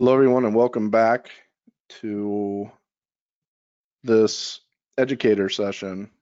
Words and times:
Hello, 0.00 0.14
everyone, 0.14 0.44
and 0.44 0.54
welcome 0.54 0.90
back 0.90 1.28
to 1.88 2.70
this 4.04 4.60
educator 4.96 5.48
session. 5.48 6.12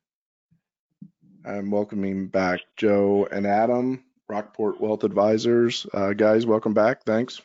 I'm 1.44 1.70
welcoming 1.70 2.28
back 2.28 2.60
Joe 2.78 3.28
and 3.30 3.46
Adam, 3.46 4.02
Rockport 4.30 4.80
Wealth 4.80 5.04
Advisors. 5.04 5.86
Uh, 5.92 6.14
guys, 6.14 6.46
welcome 6.46 6.72
back. 6.72 7.04
Thanks. 7.04 7.42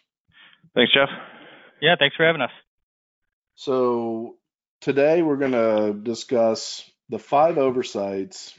Thanks, 0.74 0.94
Jeff. 0.94 1.10
Yeah, 1.82 1.98
thanks 2.00 2.16
for 2.16 2.26
having 2.26 2.42
us. 2.42 2.52
So, 3.56 4.38
today 4.80 5.24
we're 5.24 5.36
going 5.36 5.52
to 5.52 5.94
discuss 6.02 6.90
the 7.10 7.20
five 7.20 7.58
oversights 7.58 8.58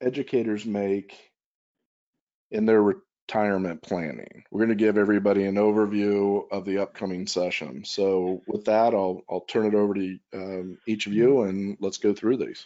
educators 0.00 0.64
make 0.64 1.14
in 2.50 2.64
their 2.64 2.94
retirement 3.26 3.82
planning. 3.82 4.44
We're 4.50 4.64
going 4.66 4.76
to 4.76 4.84
give 4.84 4.96
everybody 4.98 5.44
an 5.44 5.56
overview 5.56 6.44
of 6.50 6.64
the 6.64 6.78
upcoming 6.78 7.26
session. 7.26 7.84
So 7.84 8.42
with 8.46 8.64
that, 8.66 8.94
I'll 8.94 9.22
I'll 9.28 9.40
turn 9.40 9.66
it 9.66 9.74
over 9.74 9.94
to 9.94 10.18
um, 10.32 10.78
each 10.86 11.06
of 11.06 11.12
you 11.12 11.42
and 11.42 11.76
let's 11.80 11.98
go 11.98 12.14
through 12.14 12.38
these. 12.38 12.64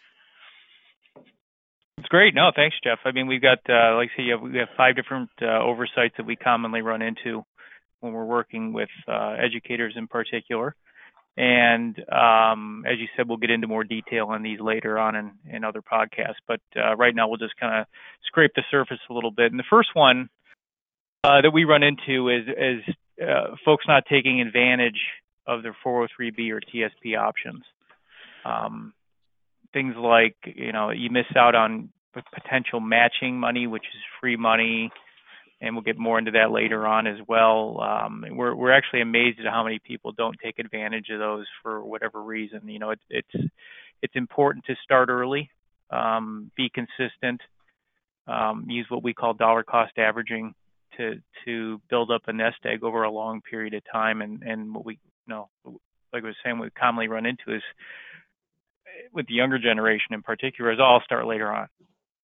It's 1.98 2.08
great. 2.08 2.34
No, 2.34 2.50
thanks, 2.54 2.76
Jeff. 2.82 2.98
I 3.04 3.12
mean, 3.12 3.26
we've 3.26 3.42
got, 3.42 3.58
uh, 3.68 3.96
like 3.96 4.08
I 4.14 4.16
say, 4.16 4.34
we 4.34 4.58
have 4.58 4.68
five 4.76 4.96
different 4.96 5.30
uh, 5.42 5.62
oversights 5.62 6.14
that 6.16 6.24
we 6.24 6.34
commonly 6.34 6.80
run 6.80 7.02
into 7.02 7.44
when 8.00 8.12
we're 8.14 8.24
working 8.24 8.72
with 8.72 8.88
uh, 9.06 9.36
educators 9.38 9.94
in 9.96 10.08
particular. 10.08 10.74
And 11.36 11.96
um, 12.10 12.84
as 12.90 12.98
you 12.98 13.06
said, 13.16 13.28
we'll 13.28 13.36
get 13.36 13.50
into 13.50 13.66
more 13.66 13.84
detail 13.84 14.26
on 14.28 14.42
these 14.42 14.60
later 14.60 14.98
on 14.98 15.14
in, 15.14 15.32
in 15.50 15.64
other 15.64 15.82
podcasts. 15.82 16.40
But 16.48 16.60
uh, 16.74 16.96
right 16.96 17.14
now, 17.14 17.28
we'll 17.28 17.36
just 17.38 17.56
kind 17.60 17.80
of 17.80 17.86
scrape 18.26 18.52
the 18.56 18.64
surface 18.70 18.98
a 19.08 19.12
little 19.12 19.30
bit. 19.30 19.50
And 19.52 19.58
the 19.58 19.64
first 19.70 19.90
one 19.92 20.30
uh, 21.24 21.42
that 21.42 21.50
we 21.52 21.64
run 21.64 21.82
into 21.82 22.28
is, 22.28 22.46
is 22.48 22.94
uh, 23.22 23.56
folks 23.64 23.84
not 23.86 24.04
taking 24.10 24.40
advantage 24.40 25.00
of 25.46 25.62
their 25.62 25.76
403b 25.84 26.50
or 26.50 26.60
TSP 26.60 27.18
options. 27.18 27.62
Um, 28.44 28.94
things 29.72 29.94
like 29.96 30.36
you 30.44 30.72
know 30.72 30.90
you 30.90 31.10
miss 31.10 31.26
out 31.36 31.54
on 31.54 31.90
potential 32.34 32.80
matching 32.80 33.38
money, 33.38 33.66
which 33.66 33.84
is 33.84 34.00
free 34.20 34.36
money, 34.36 34.90
and 35.60 35.74
we'll 35.74 35.82
get 35.82 35.98
more 35.98 36.18
into 36.18 36.30
that 36.32 36.50
later 36.50 36.86
on 36.86 37.06
as 37.06 37.18
well. 37.28 37.80
Um, 37.80 38.24
we're 38.30 38.54
we're 38.54 38.72
actually 38.72 39.02
amazed 39.02 39.40
at 39.40 39.46
how 39.46 39.62
many 39.62 39.78
people 39.78 40.12
don't 40.12 40.36
take 40.42 40.58
advantage 40.58 41.08
of 41.10 41.18
those 41.18 41.46
for 41.62 41.84
whatever 41.84 42.22
reason. 42.22 42.68
You 42.68 42.78
know, 42.78 42.90
it, 42.90 43.00
it's 43.10 43.44
it's 44.02 44.16
important 44.16 44.64
to 44.66 44.74
start 44.82 45.10
early, 45.10 45.50
um, 45.90 46.50
be 46.56 46.70
consistent, 46.70 47.42
um, 48.26 48.64
use 48.68 48.86
what 48.88 49.02
we 49.02 49.12
call 49.12 49.34
dollar 49.34 49.62
cost 49.62 49.98
averaging 49.98 50.54
to 51.00 51.20
to 51.44 51.80
build 51.88 52.10
up 52.10 52.22
a 52.26 52.32
nest 52.32 52.58
egg 52.64 52.84
over 52.84 53.02
a 53.02 53.10
long 53.10 53.40
period 53.40 53.74
of 53.74 53.82
time. 53.90 54.22
And 54.22 54.42
and 54.42 54.74
what 54.74 54.84
we 54.84 54.98
you 55.26 55.34
know, 55.34 55.48
like 56.12 56.22
I 56.22 56.26
was 56.26 56.36
saying, 56.44 56.58
we 56.58 56.70
commonly 56.70 57.08
run 57.08 57.26
into 57.26 57.54
is 57.54 57.62
with 59.12 59.26
the 59.26 59.34
younger 59.34 59.58
generation 59.58 60.12
in 60.12 60.22
particular 60.22 60.72
is 60.72 60.78
oh, 60.80 60.84
I'll 60.84 61.04
start 61.04 61.26
later 61.26 61.52
on. 61.52 61.68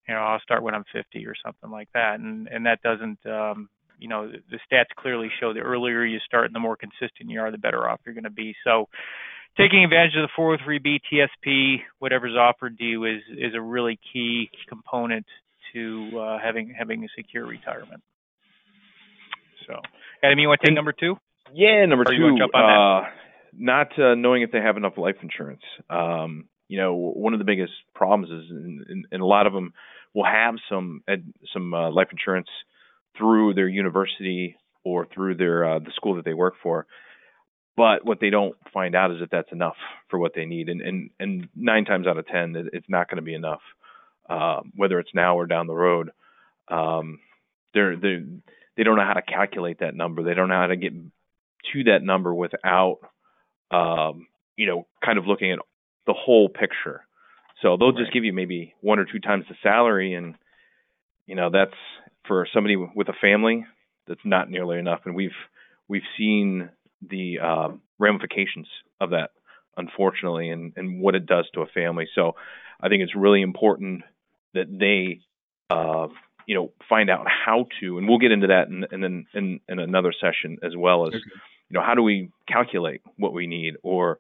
You 0.08 0.14
know, 0.14 0.20
I'll 0.20 0.40
start 0.40 0.62
when 0.62 0.74
I'm 0.74 0.84
50 0.92 1.26
or 1.26 1.34
something 1.44 1.70
like 1.70 1.88
that, 1.94 2.20
and 2.20 2.48
and 2.48 2.66
that 2.66 2.82
doesn't. 2.82 3.24
Um, 3.26 3.68
you 3.98 4.08
know, 4.08 4.30
the 4.30 4.58
stats 4.70 4.94
clearly 4.98 5.30
show 5.40 5.54
the 5.54 5.60
earlier 5.60 6.04
you 6.04 6.18
start 6.18 6.44
and 6.44 6.54
the 6.54 6.60
more 6.60 6.76
consistent 6.76 7.30
you 7.30 7.40
are, 7.40 7.50
the 7.50 7.56
better 7.56 7.88
off 7.88 8.00
you're 8.04 8.14
going 8.14 8.24
to 8.24 8.30
be. 8.30 8.54
So, 8.62 8.90
taking 9.56 9.84
advantage 9.84 10.12
of 10.16 10.28
the 10.28 10.38
403b 10.38 11.00
TSP, 11.10 11.76
whatever's 11.98 12.36
offered 12.36 12.76
to 12.76 12.84
you, 12.84 13.04
is 13.04 13.22
is 13.30 13.54
a 13.54 13.60
really 13.60 13.98
key 14.12 14.50
component 14.68 15.24
to 15.72 16.10
uh, 16.18 16.38
having 16.38 16.74
having 16.76 17.04
a 17.04 17.08
secure 17.16 17.46
retirement. 17.46 18.02
So, 19.66 19.74
Adam, 20.22 20.38
you 20.38 20.48
want 20.48 20.60
to 20.60 20.66
take 20.68 20.74
number 20.74 20.92
two? 20.92 21.16
Yeah, 21.52 21.84
number 21.86 22.04
two. 22.04 22.38
Uh, 22.54 23.02
not 23.58 23.98
uh, 23.98 24.14
knowing 24.14 24.42
if 24.42 24.50
they 24.50 24.60
have 24.60 24.76
enough 24.76 24.94
life 24.96 25.16
insurance. 25.22 25.62
Um, 25.88 26.48
you 26.68 26.78
know, 26.78 26.94
one 26.94 27.32
of 27.32 27.38
the 27.38 27.44
biggest 27.44 27.72
problems 27.94 28.30
is, 28.30 28.50
and, 29.10 29.22
a 29.22 29.24
lot 29.24 29.46
of 29.46 29.52
them 29.52 29.72
will 30.14 30.24
have 30.24 30.56
some 30.68 31.02
ed, 31.08 31.32
some 31.52 31.72
uh, 31.72 31.90
life 31.90 32.08
insurance 32.10 32.48
through 33.16 33.54
their 33.54 33.68
university 33.68 34.56
or 34.84 35.06
through 35.06 35.36
their 35.36 35.76
uh, 35.76 35.78
the 35.78 35.92
school 35.94 36.16
that 36.16 36.24
they 36.24 36.34
work 36.34 36.54
for. 36.62 36.86
But 37.76 38.04
what 38.04 38.20
they 38.20 38.30
don't 38.30 38.56
find 38.72 38.94
out 38.94 39.12
is 39.12 39.20
that 39.20 39.30
that's 39.30 39.52
enough 39.52 39.76
for 40.08 40.18
what 40.18 40.32
they 40.34 40.44
need, 40.44 40.68
and 40.68 40.80
and, 40.80 41.10
and 41.20 41.48
nine 41.54 41.84
times 41.84 42.06
out 42.06 42.18
of 42.18 42.26
ten, 42.26 42.70
it's 42.72 42.88
not 42.88 43.08
going 43.08 43.16
to 43.16 43.22
be 43.22 43.34
enough, 43.34 43.60
uh, 44.28 44.60
whether 44.74 44.98
it's 44.98 45.14
now 45.14 45.38
or 45.38 45.46
down 45.46 45.66
the 45.66 45.74
road. 45.74 46.10
Um, 46.68 47.20
they're 47.74 47.96
they 47.96 48.24
they 48.76 48.82
don't 48.82 48.96
know 48.96 49.06
how 49.06 49.14
to 49.14 49.22
calculate 49.22 49.80
that 49.80 49.94
number. 49.94 50.22
They 50.22 50.34
don't 50.34 50.48
know 50.48 50.60
how 50.60 50.66
to 50.66 50.76
get 50.76 50.92
to 50.92 51.84
that 51.84 52.02
number 52.02 52.34
without, 52.34 52.98
um, 53.70 54.26
you 54.56 54.66
know, 54.66 54.86
kind 55.04 55.18
of 55.18 55.26
looking 55.26 55.52
at 55.52 55.58
the 56.06 56.14
whole 56.14 56.48
picture. 56.48 57.04
So 57.62 57.76
they'll 57.76 57.92
right. 57.92 57.98
just 57.98 58.12
give 58.12 58.24
you 58.24 58.32
maybe 58.32 58.74
one 58.80 58.98
or 58.98 59.06
two 59.06 59.18
times 59.18 59.44
the 59.48 59.54
salary, 59.62 60.14
and 60.14 60.34
you 61.26 61.34
know 61.34 61.50
that's 61.50 61.76
for 62.28 62.46
somebody 62.52 62.76
with 62.76 63.08
a 63.08 63.14
family 63.20 63.64
that's 64.06 64.20
not 64.24 64.50
nearly 64.50 64.78
enough. 64.78 65.00
And 65.04 65.14
we've 65.14 65.30
we've 65.88 66.02
seen 66.18 66.68
the 67.02 67.38
uh, 67.42 67.68
ramifications 67.98 68.68
of 69.00 69.10
that, 69.10 69.30
unfortunately, 69.76 70.50
and 70.50 70.74
and 70.76 71.00
what 71.00 71.14
it 71.14 71.26
does 71.26 71.46
to 71.54 71.62
a 71.62 71.66
family. 71.66 72.06
So 72.14 72.32
I 72.80 72.88
think 72.88 73.02
it's 73.02 73.16
really 73.16 73.42
important 73.42 74.02
that 74.52 74.66
they 74.68 75.20
uh, 75.74 76.08
you 76.46 76.54
know 76.54 76.72
find 76.88 77.10
out 77.10 77.26
how 77.28 77.66
to 77.80 77.98
and 77.98 78.08
we'll 78.08 78.18
get 78.18 78.32
into 78.32 78.46
that 78.46 78.68
and 78.68 78.86
then 78.90 79.02
in, 79.02 79.26
in, 79.34 79.60
in, 79.68 79.78
another 79.78 80.12
session 80.18 80.58
as 80.62 80.72
well 80.76 81.06
as 81.06 81.08
okay. 81.08 81.22
you 81.68 81.74
know 81.74 81.82
how 81.84 81.94
do 81.94 82.02
we 82.02 82.30
calculate 82.48 83.02
what 83.16 83.32
we 83.32 83.46
need 83.46 83.74
or 83.82 84.18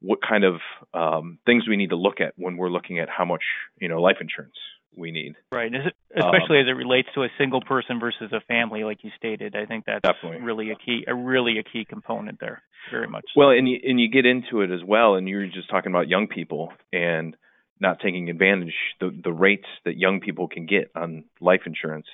what 0.00 0.20
kind 0.26 0.44
of 0.44 0.56
um, 0.92 1.38
things 1.46 1.66
we 1.68 1.76
need 1.76 1.90
to 1.90 1.96
look 1.96 2.20
at 2.20 2.34
when 2.36 2.56
we're 2.56 2.70
looking 2.70 2.98
at 2.98 3.08
how 3.08 3.24
much 3.24 3.42
you 3.80 3.88
know 3.88 4.00
life 4.00 4.16
insurance 4.20 4.56
we 4.96 5.10
need 5.10 5.34
right 5.52 5.72
especially 5.74 6.58
um, 6.60 6.64
as 6.64 6.68
it 6.68 6.76
relates 6.76 7.08
to 7.14 7.24
a 7.24 7.28
single 7.36 7.60
person 7.60 7.98
versus 7.98 8.32
a 8.32 8.40
family 8.46 8.84
like 8.84 8.98
you 9.02 9.10
stated 9.16 9.56
i 9.56 9.66
think 9.66 9.84
that's 9.84 10.02
definitely. 10.02 10.40
really 10.40 10.70
a 10.70 10.76
key 10.76 11.04
a 11.08 11.14
really 11.14 11.58
a 11.58 11.64
key 11.64 11.84
component 11.84 12.38
there 12.38 12.62
very 12.92 13.08
much 13.08 13.24
well 13.34 13.50
and 13.50 13.68
you, 13.68 13.78
and 13.82 13.98
you 13.98 14.08
get 14.08 14.24
into 14.24 14.60
it 14.60 14.70
as 14.70 14.80
well 14.86 15.16
and 15.16 15.28
you're 15.28 15.46
just 15.46 15.68
talking 15.68 15.90
about 15.90 16.06
young 16.06 16.28
people 16.28 16.72
and 16.92 17.36
not 17.84 18.00
taking 18.00 18.30
advantage 18.30 18.74
the 19.00 19.10
the 19.22 19.32
rates 19.32 19.68
that 19.84 19.96
young 19.96 20.20
people 20.20 20.48
can 20.48 20.66
get 20.66 20.90
on 20.96 21.24
life 21.40 21.62
insurance. 21.66 22.06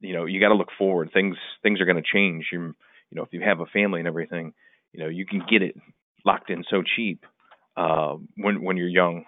You 0.00 0.14
know, 0.14 0.26
you 0.26 0.38
got 0.40 0.50
to 0.50 0.54
look 0.54 0.68
forward. 0.78 1.10
Things 1.12 1.36
things 1.62 1.80
are 1.80 1.86
going 1.86 2.02
to 2.02 2.12
change. 2.14 2.46
You 2.52 2.74
you 3.10 3.16
know, 3.16 3.22
if 3.22 3.32
you 3.32 3.40
have 3.40 3.60
a 3.60 3.66
family 3.66 4.00
and 4.00 4.06
everything, 4.06 4.52
you 4.92 5.00
know, 5.00 5.08
you 5.08 5.26
can 5.26 5.42
get 5.50 5.62
it 5.62 5.74
locked 6.24 6.50
in 6.50 6.62
so 6.70 6.82
cheap 6.96 7.24
uh, 7.76 8.16
when 8.36 8.62
when 8.62 8.76
you're 8.76 8.88
young, 8.88 9.24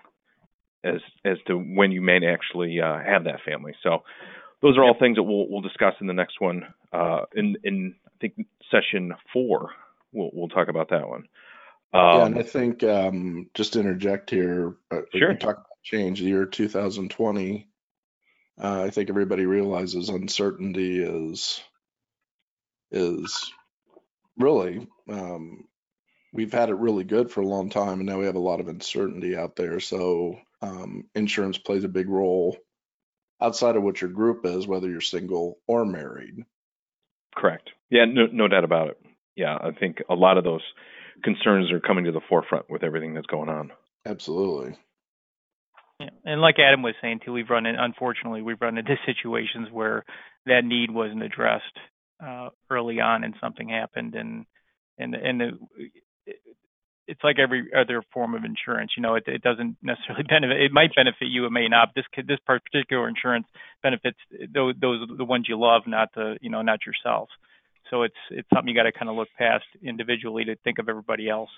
as 0.85 1.01
as 1.25 1.39
to 1.47 1.55
when 1.57 1.91
you 1.91 2.03
may 2.03 2.19
actually 2.27 2.81
uh, 2.81 2.99
have 2.99 3.25
that 3.25 3.41
family. 3.45 3.75
So 3.83 4.03
those 4.63 4.77
are 4.77 4.85
all 4.85 4.97
things 4.99 5.17
that 5.17 5.23
we'll 5.23 5.49
we'll 5.49 5.63
discuss 5.63 5.95
in 6.01 6.07
the 6.07 6.13
next 6.13 6.41
one. 6.41 6.63
Uh, 6.93 7.23
in 7.35 7.57
in 7.65 7.95
I 8.07 8.11
think 8.21 8.47
session 8.71 9.13
four, 9.33 9.71
we'll 10.13 10.31
we'll 10.33 10.49
talk 10.49 10.69
about 10.69 10.91
that 10.91 11.09
one. 11.09 11.25
Um, 11.93 12.03
yeah, 12.03 12.27
and 12.27 12.39
I 12.39 12.43
think 12.43 12.85
um, 12.85 13.51
just 13.55 13.73
to 13.73 13.81
interject 13.81 14.31
here, 14.31 14.77
uh, 14.91 15.01
sure. 15.13 15.35
talk 15.35 15.57
about 15.57 15.67
change. 15.83 16.21
The 16.21 16.27
year 16.27 16.47
2020, 16.47 17.69
uh, 18.63 18.83
I 18.85 18.91
think 18.91 19.11
everybody 19.11 19.47
realizes 19.47 20.09
uncertainty 20.09 21.03
is 21.03 21.61
is 22.93 23.53
really 24.39 24.87
um, 25.09 25.65
we've 26.33 26.53
had 26.53 26.69
it 26.69 26.75
really 26.75 27.05
good 27.05 27.31
for 27.31 27.41
a 27.41 27.47
long 27.47 27.71
time, 27.71 28.01
and 28.01 28.07
now 28.07 28.19
we 28.19 28.27
have 28.27 28.37
a 28.37 28.41
lot 28.41 28.61
of 28.61 28.69
uncertainty 28.69 29.37
out 29.37 29.57
there. 29.57 29.81
So 29.81 30.39
um, 30.63 31.05
insurance 31.15 31.59
plays 31.59 31.85
a 31.85 31.89
big 31.89 32.09
role 32.09 32.57
outside 33.41 33.77
of 33.77 33.83
what 33.83 34.01
your 34.01 34.11
group 34.11 34.45
is, 34.45 34.67
whether 34.67 34.89
you're 34.89 35.01
single 35.01 35.59
or 35.67 35.85
married. 35.85 36.45
Correct. 37.35 37.71
Yeah, 37.91 38.05
no, 38.05 38.27
no 38.27 38.49
doubt 38.49 38.65
about 38.65 38.89
it. 38.89 39.01
Yeah, 39.37 39.57
I 39.57 39.73
think 39.73 40.03
a 40.09 40.15
lot 40.15 40.37
of 40.37 40.45
those 40.45 40.63
concerns 41.23 41.73
are 41.73 41.81
coming 41.81 42.05
to 42.05 42.13
the 42.13 42.21
forefront 42.29 42.71
with 42.71 42.83
everything 42.83 43.15
that's 43.15 43.27
going 43.27 43.49
on. 43.49 43.73
Absolutely. 44.07 44.77
Yeah. 45.99 46.11
And 46.25 46.41
like 46.41 46.57
Adam 46.59 46.83
was 46.83 46.95
saying 47.03 47.21
too, 47.25 47.33
we've 47.33 47.51
run 47.51 47.67
in, 47.67 47.77
unfortunately 47.77 48.43
we've 48.43 48.61
run 48.61 48.79
into 48.79 48.97
situations 49.07 49.69
where 49.71 50.05
that 50.47 50.65
need 50.65 50.91
wasn't 50.91 51.23
addressed 51.23 51.65
uh, 52.25 52.49
early 52.71 53.01
on, 53.01 53.25
and 53.25 53.35
something 53.41 53.69
happened, 53.69 54.15
and 54.15 54.47
and 54.99 55.15
and 55.15 55.41
the, 55.41 55.51
it's 57.07 57.21
like 57.25 57.39
every 57.39 57.71
other 57.77 58.03
form 58.13 58.35
of 58.35 58.45
insurance. 58.45 58.93
You 58.97 59.03
know, 59.03 59.17
it, 59.17 59.25
it 59.27 59.43
doesn't 59.43 59.77
necessarily 59.83 60.25
benefit. 60.29 60.61
It 60.61 60.73
might 60.73 60.95
benefit 60.95 61.29
you, 61.29 61.47
it 61.47 61.51
may 61.51 61.69
not. 61.69 61.91
This 61.95 62.05
this 62.27 62.39
particular 62.47 63.09
insurance 63.09 63.47
benefits 63.83 64.19
those 64.53 64.75
those 64.81 65.09
the 65.17 65.25
ones 65.25 65.47
you 65.49 65.59
love, 65.59 65.83
not 65.87 66.09
the 66.15 66.39
you 66.41 66.51
know 66.51 66.63
not 66.63 66.81
yourself. 66.87 67.29
So 67.91 68.03
it's 68.03 68.15
it's 68.31 68.49
something 68.55 68.69
you 68.69 68.75
got 68.75 68.85
to 68.85 68.93
kind 68.93 69.11
of 69.11 69.17
look 69.17 69.29
past 69.37 69.65
individually 69.83 70.45
to 70.47 70.57
think 70.57 70.79
of 70.79 70.89
everybody 70.89 71.29
else. 71.29 71.51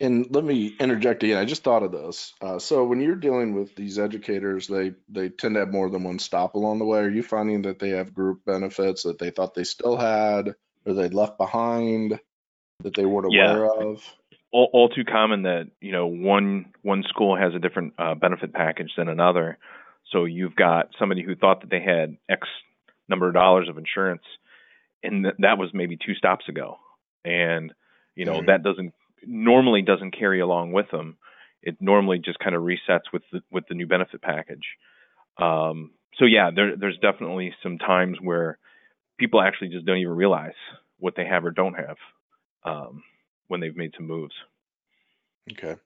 And 0.00 0.26
let 0.30 0.44
me 0.44 0.76
interject 0.78 1.24
again. 1.24 1.38
I 1.38 1.44
just 1.44 1.64
thought 1.64 1.82
of 1.82 1.90
this. 1.90 2.32
Uh, 2.40 2.60
so 2.60 2.84
when 2.84 3.00
you're 3.00 3.16
dealing 3.16 3.54
with 3.54 3.74
these 3.74 3.98
educators, 3.98 4.68
they 4.68 4.92
they 5.08 5.28
tend 5.28 5.54
to 5.54 5.60
have 5.60 5.72
more 5.72 5.90
than 5.90 6.04
one 6.04 6.20
stop 6.20 6.54
along 6.54 6.78
the 6.78 6.84
way. 6.84 7.00
Are 7.00 7.10
you 7.10 7.22
finding 7.22 7.62
that 7.62 7.80
they 7.80 7.90
have 7.90 8.14
group 8.14 8.44
benefits 8.44 9.02
that 9.02 9.18
they 9.18 9.30
thought 9.30 9.54
they 9.54 9.64
still 9.64 9.96
had, 9.96 10.54
or 10.86 10.92
they 10.92 11.08
left 11.08 11.36
behind 11.36 12.20
that 12.80 12.94
they 12.94 13.04
weren't 13.04 13.26
aware 13.26 13.64
yeah. 13.64 13.86
of? 13.86 14.14
All, 14.50 14.70
all, 14.72 14.88
too 14.88 15.04
common 15.04 15.42
that 15.42 15.68
you 15.80 15.92
know 15.92 16.06
one 16.06 16.72
one 16.82 17.02
school 17.08 17.36
has 17.36 17.54
a 17.54 17.58
different 17.58 17.94
uh, 17.98 18.14
benefit 18.14 18.52
package 18.52 18.92
than 18.96 19.08
another. 19.08 19.58
So 20.12 20.24
you've 20.24 20.56
got 20.56 20.90
somebody 20.98 21.22
who 21.22 21.34
thought 21.34 21.62
that 21.62 21.70
they 21.70 21.82
had 21.82 22.16
X 22.28 22.46
number 23.08 23.28
of 23.28 23.34
dollars 23.34 23.68
of 23.68 23.78
insurance, 23.78 24.22
and 25.02 25.24
th- 25.24 25.36
that 25.38 25.58
was 25.58 25.70
maybe 25.72 25.96
two 25.96 26.14
stops 26.14 26.48
ago, 26.48 26.76
and 27.24 27.72
you 28.14 28.24
know 28.24 28.38
mm-hmm. 28.38 28.46
that 28.46 28.62
doesn't 28.62 28.92
normally 29.24 29.82
doesn't 29.82 30.16
carry 30.18 30.40
along 30.40 30.72
with 30.72 30.90
them. 30.90 31.18
It 31.62 31.76
normally 31.80 32.18
just 32.18 32.38
kind 32.38 32.54
of 32.54 32.62
resets 32.62 33.12
with 33.12 33.22
the 33.32 33.40
with 33.50 33.64
the 33.68 33.74
new 33.74 33.86
benefit 33.86 34.22
package. 34.22 34.64
Um, 35.38 35.92
so 36.18 36.24
yeah, 36.24 36.50
there, 36.54 36.76
there's 36.76 36.98
definitely 36.98 37.54
some 37.62 37.78
times 37.78 38.18
where 38.20 38.58
people 39.18 39.40
actually 39.40 39.68
just 39.68 39.86
don't 39.86 39.98
even 39.98 40.14
realize 40.14 40.52
what 40.98 41.14
they 41.16 41.24
have 41.24 41.44
or 41.44 41.50
don't 41.50 41.74
have 41.74 41.96
um, 42.64 43.02
when 43.48 43.60
they've 43.60 43.76
made 43.76 43.92
some 43.96 44.06
moves. 44.06 44.34
Okay. 45.52 45.76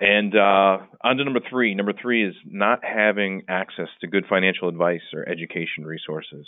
And 0.00 0.34
uh, 0.34 0.78
on 1.04 1.16
to 1.16 1.24
number 1.24 1.40
three. 1.48 1.74
Number 1.74 1.92
three 1.92 2.26
is 2.26 2.34
not 2.44 2.80
having 2.82 3.42
access 3.48 3.88
to 4.00 4.08
good 4.08 4.24
financial 4.28 4.68
advice 4.68 5.02
or 5.14 5.28
education 5.28 5.84
resources. 5.84 6.46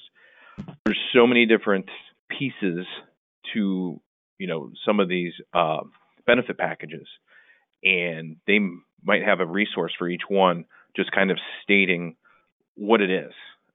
There's 0.85 1.01
so 1.15 1.27
many 1.27 1.47
different 1.47 1.87
pieces 2.31 2.87
to 3.55 4.01
you 4.39 4.47
know 4.47 4.71
some 4.87 5.01
of 5.01 5.09
these 5.09 5.33
uh, 5.53 5.81
benefit 6.27 6.59
packages, 6.59 7.07
and 7.83 8.37
they 8.47 8.59
might 9.03 9.23
have 9.23 9.41
a 9.41 9.47
resource 9.47 9.93
for 9.99 10.09
each 10.09 10.23
one 10.29 10.65
just 10.97 11.11
kind 11.13 11.31
of 11.31 11.39
stating 11.63 12.17
what 12.77 13.01
it 13.01 13.11
is, 13.11 13.33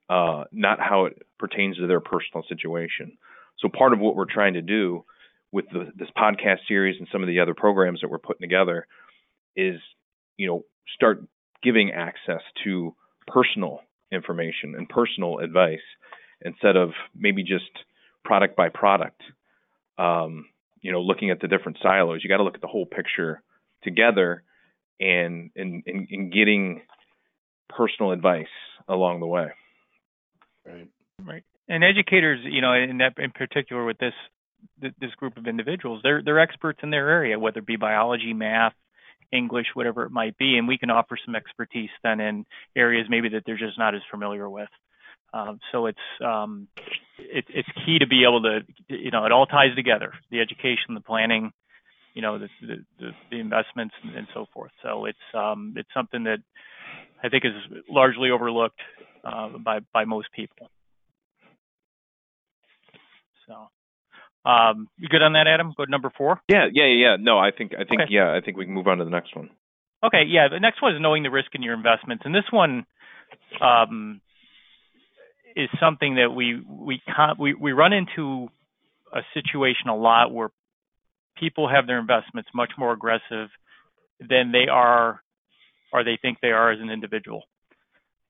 uh, 0.10 0.46
not 0.52 0.80
how 0.80 1.06
it 1.06 1.22
pertains 1.38 1.78
to 1.78 1.88
their 1.88 2.00
personal 2.00 2.44
situation. 2.48 3.18
So 3.60 3.70
part 3.70 3.94
of 3.94 4.00
what 4.00 4.16
we're 4.16 4.26
trying 4.26 4.54
to 4.54 4.62
do 4.62 5.04
with 5.52 5.66
the, 5.72 5.92
this 5.96 6.10
podcast 6.18 6.60
series 6.68 6.96
and 7.00 7.08
some 7.12 7.22
of 7.22 7.28
the 7.28 7.40
other 7.40 7.54
programs 7.54 8.02
that 8.02 8.10
we're 8.10 8.20
putting 8.20 8.42
together 8.42 8.88
is, 9.56 9.80
you 10.38 10.48
know, 10.48 10.64
start 10.96 11.24
giving 11.62 11.92
access 11.92 12.42
to 12.64 12.96
personal 13.28 13.82
information 14.12 14.76
and 14.76 14.88
personal 14.88 15.40
advice 15.40 15.80
instead 16.42 16.76
of 16.76 16.92
maybe 17.16 17.44
just 17.44 17.70
product 18.24 18.56
by 18.56 18.70
product. 18.70 19.22
Um, 19.98 20.46
you 20.82 20.92
know, 20.92 21.02
looking 21.02 21.30
at 21.30 21.42
the 21.42 21.48
different 21.48 21.78
silos, 21.82 22.22
you 22.24 22.30
got 22.30 22.38
to 22.38 22.44
look 22.44 22.56
at 22.56 22.62
the 22.62 22.68
whole 22.68 22.86
picture 22.86 23.42
together 23.84 24.44
and 25.00 25.52
and 25.56 25.84
and 25.86 26.32
getting 26.32 26.82
personal 27.70 28.12
advice 28.12 28.48
along 28.88 29.20
the 29.20 29.28
way. 29.28 29.48
Right. 30.66 30.88
Right. 31.24 31.44
And 31.68 31.84
educators, 31.84 32.40
you 32.44 32.62
know, 32.62 32.74
in 32.74 32.98
that 33.00 33.14
in 33.18 33.32
particular 33.32 33.86
with 33.86 33.98
this 33.98 34.14
this 34.82 35.12
group 35.18 35.38
of 35.38 35.48
individuals, 35.48 36.02
they're 36.04 36.22
they're 36.24 36.40
experts 36.40 36.80
in 36.84 36.90
their 36.90 37.10
area, 37.10 37.40
whether 37.40 37.60
it 37.60 37.66
be 37.66 37.76
biology, 37.76 38.34
math, 38.34 38.74
English, 39.32 39.68
whatever 39.74 40.04
it 40.04 40.12
might 40.12 40.38
be, 40.38 40.58
and 40.58 40.68
we 40.68 40.78
can 40.78 40.90
offer 40.90 41.18
some 41.24 41.36
expertise 41.36 41.90
then 42.04 42.20
in 42.20 42.46
areas 42.76 43.08
maybe 43.10 43.30
that 43.30 43.44
they're 43.46 43.58
just 43.58 43.78
not 43.78 43.96
as 43.96 44.02
familiar 44.10 44.50
with. 44.50 44.70
Um, 45.34 45.60
so 45.72 45.86
it's 45.86 45.98
um, 46.26 46.68
it, 47.20 47.46
it's 47.50 47.70
key 47.86 48.00
to 48.00 48.08
be 48.08 48.24
able 48.24 48.42
to, 48.44 48.60
you 48.88 49.12
know, 49.12 49.26
it 49.26 49.32
all 49.32 49.46
ties 49.46 49.76
together: 49.76 50.14
the 50.32 50.40
education, 50.40 50.94
the 50.94 51.02
planning, 51.02 51.52
you 52.14 52.22
know, 52.22 52.40
the 52.40 52.48
the, 53.00 53.12
the 53.30 53.40
investments, 53.40 53.94
and, 54.04 54.16
and 54.16 54.28
so 54.34 54.48
forth. 54.54 54.72
So 54.84 55.06
it's 55.06 55.18
um, 55.34 55.74
it's 55.78 55.90
something 55.94 56.24
that 56.24 56.40
I 57.24 57.30
think 57.30 57.46
is 57.46 57.54
largely 57.90 58.32
overlooked 58.32 58.80
uh, 59.24 59.50
by 59.64 59.80
by 59.94 60.06
most 60.06 60.32
people. 60.32 60.70
So, 63.48 63.70
um, 64.50 64.88
you 64.98 65.08
good 65.10 65.22
on 65.22 65.34
that, 65.34 65.48
Adam? 65.48 65.74
Go 65.76 65.86
to 65.86 65.92
number 65.92 66.12
four. 66.18 66.42
Yeah, 66.48 66.68
yeah, 66.72 66.86
yeah. 66.86 67.16
No, 67.20 67.38
I 67.38 67.52
think 67.52 67.74
I 67.74 67.84
think 67.84 68.02
okay. 68.02 68.12
yeah, 68.12 68.34
I 68.36 68.42
think 68.44 68.58
we 68.58 68.66
can 68.66 68.74
move 68.74 68.88
on 68.88 68.98
to 68.98 69.06
the 69.06 69.12
next 69.12 69.36
one. 69.36 69.50
Okay, 70.04 70.24
yeah. 70.28 70.48
The 70.48 70.60
next 70.60 70.82
one 70.82 70.96
is 70.96 71.02
knowing 71.02 71.24
the 71.24 71.30
risk 71.30 71.50
in 71.54 71.62
your 71.62 71.74
investments, 71.74 72.24
and 72.26 72.34
this 72.34 72.50
one 72.52 72.86
um, 73.62 74.22
is 75.60 75.70
something 75.80 76.16
that 76.16 76.30
we 76.34 76.62
we 76.68 77.02
we 77.38 77.54
we 77.54 77.72
run 77.72 77.94
into 77.94 78.50
a 79.14 79.22
situation 79.34 79.90
a 79.90 79.96
lot 79.96 80.32
where 80.32 80.50
people 81.38 81.68
have 81.68 81.88
their 81.88 82.00
investments 82.00 82.50
much 82.54 82.72
more 82.78 82.94
aggressive 82.94 83.50
than 84.20 84.52
they 84.52 84.68
are 84.72 85.22
or 85.92 86.04
they 86.04 86.18
think 86.22 86.40
they 86.42 86.50
are 86.52 86.72
as 86.72 86.80
an 86.80 86.90
individual. 86.90 87.44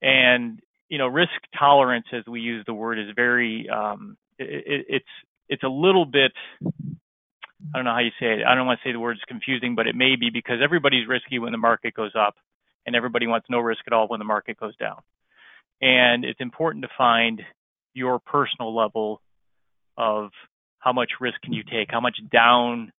And 0.02 0.60
you 0.88 0.98
know, 0.98 1.06
risk 1.06 1.30
tolerance, 1.56 2.06
as 2.12 2.26
we 2.26 2.40
use 2.40 2.64
the 2.66 2.74
word, 2.74 2.98
is 2.98 3.14
very 3.14 3.68
um, 3.68 4.16
it, 4.38 4.86
it's 4.88 5.12
it's 5.48 5.62
a 5.62 5.68
little 5.68 6.04
bit 6.04 6.32
I 6.64 7.78
don't 7.78 7.84
know 7.84 7.92
how 7.92 8.00
you 8.00 8.10
say 8.18 8.40
it. 8.40 8.46
I 8.46 8.54
don't 8.54 8.66
want 8.66 8.80
to 8.82 8.88
say 8.88 8.92
the 8.92 9.00
word 9.00 9.16
is 9.16 9.22
confusing, 9.28 9.74
but 9.74 9.86
it 9.86 9.94
may 9.94 10.16
be 10.16 10.30
because 10.30 10.58
everybody's 10.62 11.06
risky 11.06 11.38
when 11.38 11.52
the 11.52 11.58
market 11.58 11.94
goes 11.94 12.12
up, 12.18 12.36
and 12.86 12.96
everybody 12.96 13.26
wants 13.26 13.46
no 13.50 13.58
risk 13.58 13.82
at 13.86 13.92
all 13.92 14.08
when 14.08 14.18
the 14.18 14.24
market 14.24 14.58
goes 14.58 14.74
down. 14.76 15.00
And 15.80 16.24
it's 16.24 16.40
important 16.40 16.84
to 16.84 16.90
find 16.96 17.42
your 17.94 18.18
personal 18.18 18.74
level 18.76 19.20
of 19.96 20.30
how 20.78 20.92
much 20.92 21.10
risk 21.20 21.40
can 21.42 21.52
you 21.52 21.62
take, 21.62 21.88
how 21.90 22.00
much 22.00 22.18
down 22.30 22.92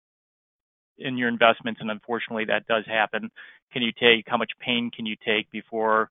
in 0.98 1.18
your 1.18 1.30
investments, 1.30 1.81
and 1.81 1.89
unfortunately 1.89 2.45
that 2.45 2.68
does 2.68 2.86
happen 2.86 3.31
can 3.72 3.81
you 3.81 3.92
take? 3.92 4.25
How 4.28 4.38
much 4.38 4.51
pain 4.60 4.92
can 4.94 5.06
you 5.06 5.16
take 5.25 5.50
before 5.51 6.10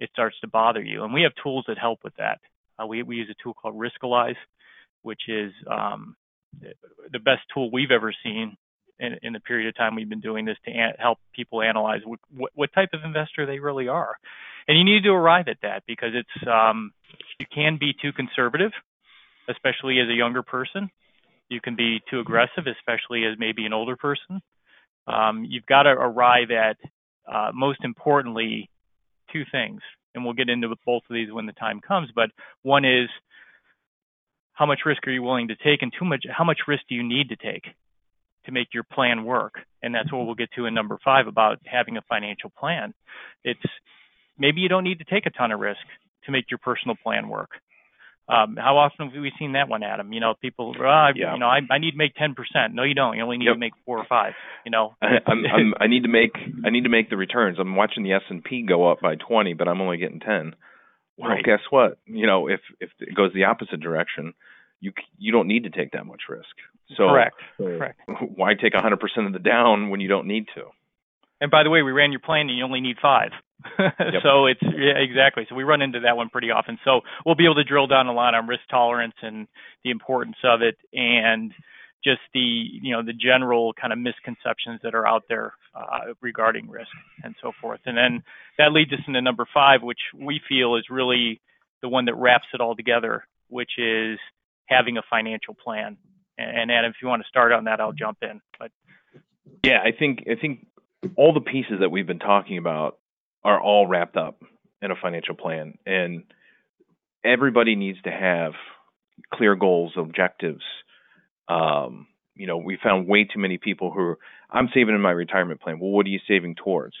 it 0.00 0.10
starts 0.12 0.36
to 0.40 0.48
bother 0.48 0.82
you? 0.82 1.04
And 1.04 1.12
we 1.12 1.22
have 1.22 1.32
tools 1.42 1.64
that 1.68 1.78
help 1.78 2.00
with 2.02 2.14
that. 2.16 2.40
Uh, 2.78 2.86
we, 2.86 3.02
we 3.02 3.16
use 3.16 3.28
a 3.30 3.42
tool 3.42 3.54
called 3.54 3.74
Riskalyze, 3.74 4.36
which 5.02 5.22
is 5.28 5.52
um, 5.70 6.16
the 6.60 7.18
best 7.18 7.42
tool 7.52 7.70
we've 7.70 7.90
ever 7.90 8.14
seen 8.22 8.56
in, 8.98 9.16
in, 9.22 9.32
the 9.32 9.40
period 9.40 9.68
of 9.68 9.76
time 9.76 9.94
we've 9.94 10.08
been 10.08 10.20
doing 10.20 10.44
this 10.44 10.56
to 10.64 10.70
an- 10.70 10.94
help 10.98 11.18
people 11.34 11.62
analyze 11.62 12.00
what, 12.04 12.20
what, 12.54 12.72
type 12.72 12.90
of 12.94 13.00
investor 13.04 13.44
they 13.44 13.58
really 13.58 13.88
are. 13.88 14.16
And 14.68 14.76
you 14.76 14.84
need 14.84 15.04
to 15.04 15.10
arrive 15.10 15.48
at 15.48 15.58
that 15.62 15.84
because 15.86 16.10
it's 16.14 16.48
um, 16.48 16.92
you 17.38 17.46
can 17.52 17.78
be 17.78 17.92
too 18.00 18.12
conservative, 18.12 18.72
especially 19.48 20.00
as 20.00 20.08
a 20.08 20.14
younger 20.14 20.42
person. 20.42 20.90
You 21.48 21.60
can 21.60 21.76
be 21.76 22.00
too 22.10 22.20
aggressive, 22.20 22.64
especially 22.66 23.24
as 23.24 23.38
maybe 23.38 23.66
an 23.66 23.72
older 23.72 23.96
person. 23.96 24.40
Um, 25.06 25.44
you've 25.48 25.66
got 25.66 25.84
to 25.84 25.90
arrive 25.90 26.50
at, 26.50 26.76
uh, 27.32 27.52
most 27.54 27.78
importantly, 27.84 28.68
two 29.32 29.44
things. 29.52 29.80
And 30.14 30.24
we'll 30.24 30.34
get 30.34 30.48
into 30.48 30.74
both 30.84 31.02
of 31.08 31.14
these 31.14 31.30
when 31.30 31.46
the 31.46 31.52
time 31.52 31.80
comes. 31.80 32.08
But 32.14 32.30
one 32.62 32.84
is 32.84 33.08
how 34.54 34.66
much 34.66 34.80
risk 34.86 35.06
are 35.06 35.12
you 35.12 35.22
willing 35.22 35.48
to 35.48 35.56
take, 35.56 35.82
and 35.82 35.92
too 35.96 36.06
much 36.06 36.24
how 36.28 36.44
much 36.44 36.60
risk 36.66 36.82
do 36.88 36.94
you 36.94 37.02
need 37.02 37.28
to 37.28 37.36
take 37.36 37.64
to 38.46 38.52
make 38.52 38.68
your 38.72 38.84
plan 38.84 39.24
work? 39.24 39.54
And 39.82 39.94
that's 39.94 40.10
what 40.10 40.24
we'll 40.24 40.34
get 40.34 40.50
to 40.56 40.64
in 40.64 40.74
number 40.74 40.98
five 41.04 41.26
about 41.26 41.58
having 41.64 41.98
a 41.98 42.02
financial 42.08 42.50
plan. 42.58 42.94
It's 43.44 43.60
maybe 44.38 44.60
you 44.60 44.68
don't 44.68 44.84
need 44.84 44.98
to 44.98 45.04
take 45.04 45.26
a 45.26 45.30
ton 45.30 45.52
of 45.52 45.60
risk 45.60 45.80
to 46.24 46.32
make 46.32 46.50
your 46.50 46.58
personal 46.58 46.96
plan 47.02 47.28
work. 47.28 47.50
Um, 48.28 48.56
how 48.56 48.76
often 48.78 49.10
have 49.10 49.22
we 49.22 49.30
seen 49.38 49.52
that 49.52 49.68
one, 49.68 49.84
Adam? 49.84 50.12
You 50.12 50.18
know, 50.18 50.34
people, 50.40 50.74
uh, 50.76 51.12
yeah. 51.14 51.34
you 51.34 51.38
know, 51.38 51.46
I, 51.46 51.60
I 51.70 51.78
need 51.78 51.92
to 51.92 51.96
make 51.96 52.16
ten 52.16 52.34
percent. 52.34 52.74
No, 52.74 52.82
you 52.82 52.94
don't. 52.94 53.16
You 53.16 53.22
only 53.22 53.38
need 53.38 53.44
yep. 53.44 53.54
to 53.54 53.60
make 53.60 53.72
four 53.84 53.98
or 53.98 54.06
five. 54.08 54.32
You 54.64 54.72
know, 54.72 54.96
I, 55.00 55.06
I'm, 55.26 55.44
I'm, 55.46 55.74
I 55.78 55.86
need 55.86 56.02
to 56.02 56.08
make 56.08 56.32
I 56.64 56.70
need 56.70 56.82
to 56.82 56.88
make 56.88 57.08
the 57.08 57.16
returns. 57.16 57.58
I'm 57.60 57.76
watching 57.76 58.02
the 58.02 58.14
S 58.14 58.22
and 58.28 58.42
P 58.42 58.66
go 58.66 58.90
up 58.90 59.00
by 59.00 59.14
twenty, 59.14 59.54
but 59.54 59.68
I'm 59.68 59.80
only 59.80 59.98
getting 59.98 60.18
ten. 60.18 60.56
Well, 61.16 61.30
right. 61.30 61.44
guess 61.44 61.60
what? 61.70 61.98
You 62.04 62.26
know, 62.26 62.48
if 62.48 62.60
if 62.80 62.90
it 62.98 63.14
goes 63.14 63.30
the 63.32 63.44
opposite 63.44 63.78
direction, 63.78 64.34
you 64.80 64.92
you 65.18 65.30
don't 65.30 65.46
need 65.46 65.62
to 65.64 65.70
take 65.70 65.92
that 65.92 66.04
much 66.04 66.22
risk. 66.28 66.44
So 66.96 67.08
correct, 67.08 67.36
correct. 67.56 68.00
Why 68.34 68.54
take 68.54 68.72
100% 68.72 69.26
of 69.26 69.32
the 69.32 69.38
down 69.38 69.90
when 69.90 70.00
you 70.00 70.08
don't 70.08 70.26
need 70.26 70.46
to? 70.54 70.64
And 71.40 71.50
by 71.50 71.64
the 71.64 71.70
way, 71.70 71.82
we 71.82 71.92
ran 71.92 72.12
your 72.12 72.20
plan 72.20 72.48
and 72.48 72.56
you 72.56 72.64
only 72.64 72.80
need 72.80 72.96
five. 73.00 73.30
so 74.22 74.46
it's 74.46 74.62
yeah, 74.62 74.98
exactly. 74.98 75.46
So 75.48 75.54
we 75.54 75.64
run 75.64 75.82
into 75.82 76.00
that 76.00 76.16
one 76.16 76.28
pretty 76.28 76.50
often. 76.50 76.78
So 76.84 77.00
we'll 77.24 77.34
be 77.34 77.44
able 77.44 77.56
to 77.56 77.64
drill 77.64 77.86
down 77.86 78.06
a 78.06 78.12
lot 78.12 78.34
on 78.34 78.46
risk 78.46 78.62
tolerance 78.70 79.14
and 79.22 79.48
the 79.84 79.90
importance 79.90 80.36
of 80.44 80.62
it 80.62 80.76
and 80.92 81.52
just 82.04 82.20
the 82.34 82.40
you 82.40 82.92
know 82.92 83.02
the 83.02 83.12
general 83.12 83.72
kind 83.72 83.92
of 83.92 83.98
misconceptions 83.98 84.80
that 84.82 84.94
are 84.94 85.06
out 85.06 85.24
there 85.28 85.54
uh, 85.74 86.12
regarding 86.20 86.68
risk 86.68 86.90
and 87.24 87.34
so 87.42 87.52
forth. 87.60 87.80
And 87.86 87.96
then 87.96 88.22
that 88.58 88.72
leads 88.72 88.92
us 88.92 89.00
into 89.06 89.20
number 89.20 89.46
five, 89.52 89.82
which 89.82 90.00
we 90.14 90.40
feel 90.48 90.76
is 90.76 90.84
really 90.90 91.40
the 91.82 91.88
one 91.88 92.04
that 92.06 92.14
wraps 92.14 92.46
it 92.54 92.60
all 92.60 92.76
together, 92.76 93.26
which 93.48 93.72
is 93.78 94.18
having 94.66 94.98
a 94.98 95.02
financial 95.08 95.54
plan. 95.54 95.96
And 96.38 96.70
Adam, 96.70 96.90
if 96.90 96.96
you 97.02 97.08
want 97.08 97.22
to 97.22 97.28
start 97.28 97.52
on 97.52 97.64
that, 97.64 97.80
I'll 97.80 97.92
jump 97.92 98.18
in. 98.22 98.40
But 98.58 98.70
yeah, 99.64 99.80
I 99.82 99.92
think 99.96 100.24
I 100.30 100.38
think 100.38 100.66
all 101.16 101.32
the 101.32 101.40
pieces 101.40 101.80
that 101.80 101.90
we've 101.90 102.06
been 102.06 102.18
talking 102.18 102.58
about 102.58 102.98
are 103.46 103.60
all 103.60 103.86
wrapped 103.86 104.16
up 104.16 104.42
in 104.82 104.90
a 104.90 104.94
financial 105.00 105.34
plan 105.34 105.78
and 105.86 106.24
everybody 107.24 107.76
needs 107.76 108.00
to 108.02 108.10
have 108.10 108.52
clear 109.32 109.54
goals 109.54 109.92
objectives 109.96 110.62
um, 111.48 112.06
you 112.34 112.46
know 112.46 112.58
we 112.58 112.78
found 112.82 113.08
way 113.08 113.24
too 113.24 113.38
many 113.38 113.58
people 113.58 113.90
who 113.90 114.00
are 114.00 114.18
i'm 114.50 114.68
saving 114.74 114.94
in 114.94 115.00
my 115.00 115.10
retirement 115.10 115.60
plan 115.60 115.78
well 115.78 115.90
what 115.90 116.06
are 116.06 116.10
you 116.10 116.20
saving 116.28 116.54
towards 116.54 116.94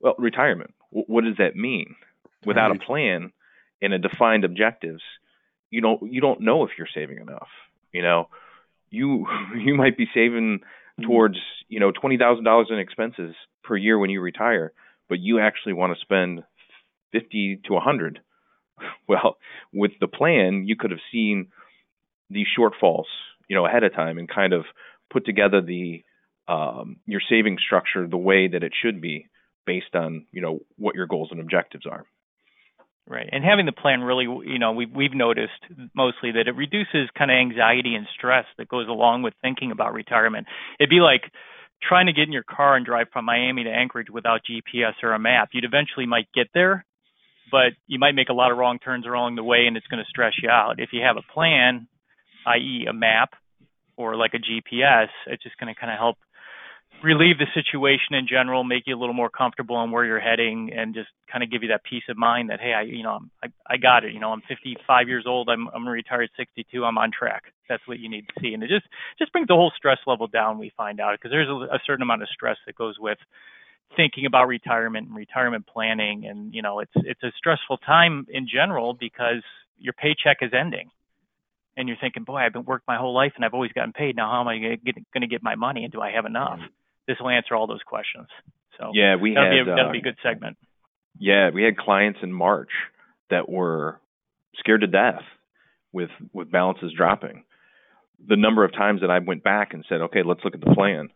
well 0.00 0.14
retirement 0.18 0.74
what 0.90 1.24
does 1.24 1.36
that 1.38 1.56
mean 1.56 1.94
without 2.44 2.70
right. 2.70 2.80
a 2.82 2.84
plan 2.84 3.32
and 3.80 3.92
a 3.92 3.98
defined 3.98 4.44
objectives 4.44 5.02
you 5.70 5.80
don't 5.80 6.12
you 6.12 6.20
don't 6.20 6.40
know 6.40 6.64
if 6.64 6.70
you're 6.78 6.88
saving 6.92 7.18
enough. 7.18 7.48
You 7.92 8.02
know, 8.02 8.28
you 8.90 9.26
you 9.56 9.74
might 9.74 9.96
be 9.96 10.06
saving 10.14 10.60
mm-hmm. 10.60 11.04
towards 11.04 11.36
you 11.68 11.80
know 11.80 11.90
twenty 11.90 12.18
thousand 12.18 12.44
dollars 12.44 12.68
in 12.70 12.78
expenses 12.78 13.34
per 13.62 13.76
year 13.76 13.98
when 13.98 14.10
you 14.10 14.20
retire, 14.20 14.72
but 15.08 15.20
you 15.20 15.40
actually 15.40 15.72
want 15.72 15.94
to 15.94 16.00
spend 16.00 16.42
fifty 17.12 17.60
to 17.66 17.76
a 17.76 17.80
hundred. 17.80 18.20
Well, 19.08 19.38
with 19.72 19.90
the 20.00 20.06
plan, 20.06 20.64
you 20.68 20.76
could 20.76 20.92
have 20.92 21.00
seen 21.10 21.48
these 22.30 22.46
shortfalls, 22.56 23.06
you 23.48 23.56
know, 23.56 23.66
ahead 23.66 23.82
of 23.82 23.92
time 23.92 24.18
and 24.18 24.28
kind 24.28 24.52
of 24.52 24.66
put 25.10 25.26
together 25.26 25.60
the 25.60 26.04
um, 26.46 26.98
your 27.04 27.20
saving 27.28 27.58
structure 27.58 28.06
the 28.06 28.16
way 28.16 28.46
that 28.46 28.62
it 28.62 28.72
should 28.80 29.00
be 29.00 29.26
based 29.66 29.94
on 29.94 30.26
you 30.30 30.40
know 30.40 30.60
what 30.76 30.94
your 30.94 31.06
goals 31.06 31.30
and 31.32 31.40
objectives 31.40 31.86
are. 31.86 32.04
Right. 33.08 33.28
And 33.32 33.42
having 33.42 33.64
the 33.64 33.72
plan 33.72 34.02
really, 34.02 34.24
you 34.24 34.58
know, 34.58 34.72
we've, 34.72 34.90
we've 34.94 35.14
noticed 35.14 35.64
mostly 35.94 36.32
that 36.32 36.46
it 36.46 36.54
reduces 36.54 37.08
kind 37.16 37.30
of 37.30 37.36
anxiety 37.36 37.94
and 37.94 38.06
stress 38.14 38.44
that 38.58 38.68
goes 38.68 38.86
along 38.86 39.22
with 39.22 39.32
thinking 39.40 39.70
about 39.70 39.94
retirement. 39.94 40.46
It'd 40.78 40.90
be 40.90 41.00
like 41.00 41.22
trying 41.86 42.06
to 42.06 42.12
get 42.12 42.26
in 42.26 42.32
your 42.32 42.44
car 42.44 42.76
and 42.76 42.84
drive 42.84 43.08
from 43.12 43.24
Miami 43.24 43.64
to 43.64 43.70
Anchorage 43.70 44.10
without 44.10 44.40
GPS 44.48 44.92
or 45.02 45.12
a 45.12 45.18
map. 45.18 45.50
You'd 45.52 45.64
eventually 45.64 46.06
might 46.06 46.28
get 46.34 46.48
there, 46.54 46.84
but 47.50 47.72
you 47.86 47.98
might 47.98 48.14
make 48.14 48.28
a 48.28 48.34
lot 48.34 48.50
of 48.50 48.58
wrong 48.58 48.78
turns 48.78 49.06
along 49.06 49.36
the 49.36 49.44
way 49.44 49.66
and 49.66 49.76
it's 49.76 49.86
going 49.86 50.02
to 50.02 50.08
stress 50.08 50.32
you 50.42 50.50
out. 50.50 50.80
If 50.80 50.90
you 50.92 51.02
have 51.02 51.16
a 51.16 51.32
plan, 51.32 51.88
i.e. 52.46 52.86
a 52.88 52.92
map 52.92 53.30
or 53.96 54.16
like 54.16 54.32
a 54.34 54.38
GPS, 54.38 55.08
it's 55.26 55.42
just 55.42 55.58
going 55.58 55.72
to 55.72 55.78
kind 55.78 55.92
of 55.92 55.98
help 55.98 56.16
relieve 57.02 57.38
the 57.38 57.46
situation 57.54 58.14
in 58.14 58.26
general, 58.26 58.64
make 58.64 58.84
you 58.86 58.96
a 58.96 58.98
little 58.98 59.14
more 59.14 59.30
comfortable 59.30 59.76
on 59.76 59.90
where 59.90 60.04
you're 60.04 60.20
heading, 60.20 60.70
and 60.74 60.94
just 60.94 61.08
kind 61.30 61.44
of 61.44 61.50
give 61.50 61.62
you 61.62 61.68
that 61.68 61.82
peace 61.84 62.02
of 62.08 62.16
mind 62.16 62.50
that 62.50 62.60
hey, 62.60 62.72
I 62.72 62.82
you 62.82 63.02
know 63.02 63.20
I 63.42 63.48
I 63.66 63.76
got 63.76 64.04
it. 64.04 64.12
You 64.12 64.20
know 64.20 64.32
I'm 64.32 64.42
55 64.48 65.08
years 65.08 65.24
old. 65.26 65.48
I'm 65.48 65.68
I'm 65.74 65.86
retired 65.86 66.24
at 66.24 66.30
62. 66.36 66.84
I'm 66.84 66.98
on 66.98 67.10
track. 67.16 67.44
That's 67.68 67.86
what 67.86 67.98
you 67.98 68.08
need 68.08 68.26
to 68.28 68.40
see, 68.40 68.54
and 68.54 68.62
it 68.62 68.68
just 68.68 68.86
just 69.18 69.32
brings 69.32 69.48
the 69.48 69.54
whole 69.54 69.72
stress 69.76 69.98
level 70.06 70.26
down. 70.26 70.58
We 70.58 70.72
find 70.76 71.00
out 71.00 71.18
because 71.18 71.30
there's 71.30 71.48
a, 71.48 71.74
a 71.74 71.80
certain 71.86 72.02
amount 72.02 72.22
of 72.22 72.28
stress 72.28 72.56
that 72.66 72.76
goes 72.76 72.96
with 72.98 73.18
thinking 73.96 74.26
about 74.26 74.48
retirement 74.48 75.08
and 75.08 75.16
retirement 75.16 75.66
planning, 75.66 76.26
and 76.26 76.54
you 76.54 76.62
know 76.62 76.80
it's 76.80 76.92
it's 76.96 77.22
a 77.22 77.32
stressful 77.36 77.78
time 77.78 78.26
in 78.28 78.48
general 78.52 78.94
because 78.94 79.42
your 79.78 79.92
paycheck 79.92 80.38
is 80.42 80.50
ending 80.52 80.90
and 81.76 81.86
you're 81.86 81.96
thinking, 82.00 82.24
boy, 82.24 82.38
I've 82.38 82.52
been 82.52 82.64
worked 82.64 82.88
my 82.88 82.96
whole 82.96 83.14
life 83.14 83.32
and 83.36 83.44
I've 83.44 83.54
always 83.54 83.70
gotten 83.70 83.92
paid. 83.92 84.16
Now, 84.16 84.28
how 84.28 84.40
am 84.40 84.48
I 84.48 84.58
going 84.58 85.20
to 85.20 85.26
get 85.28 85.44
my 85.44 85.54
money 85.54 85.84
and 85.84 85.92
do 85.92 86.00
I 86.00 86.10
have 86.10 86.26
enough? 86.26 86.58
Mm-hmm. 86.58 86.87
This 87.08 87.16
will 87.18 87.30
answer 87.30 87.56
all 87.56 87.66
those 87.66 87.82
questions. 87.84 88.28
So 88.78 88.92
yeah, 88.94 89.16
we 89.16 89.34
that'll 89.34 89.50
had 89.50 89.64
be 89.64 89.70
a, 89.70 89.74
that'll 89.74 89.88
uh, 89.88 89.92
be 89.92 89.98
a 89.98 90.02
good 90.02 90.18
segment. 90.22 90.56
Yeah, 91.18 91.50
we 91.52 91.64
had 91.64 91.76
clients 91.76 92.20
in 92.22 92.32
March 92.32 92.70
that 93.30 93.48
were 93.48 94.00
scared 94.58 94.82
to 94.82 94.86
death 94.86 95.22
with 95.92 96.10
with 96.32 96.52
balances 96.52 96.92
dropping. 96.96 97.42
The 98.24 98.36
number 98.36 98.64
of 98.64 98.72
times 98.72 99.00
that 99.00 99.10
I 99.10 99.18
went 99.18 99.42
back 99.42 99.72
and 99.72 99.84
said, 99.88 100.02
okay, 100.02 100.22
let's 100.24 100.40
look 100.44 100.54
at 100.54 100.60
the 100.60 100.74
plan, 100.74 101.08